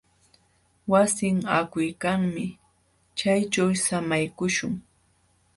[0.91, 2.45] Wasin haakuykanmi.
[3.17, 4.73] Chayćhu samaykuśhun.